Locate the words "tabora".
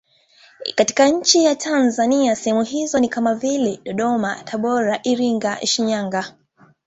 4.43-4.99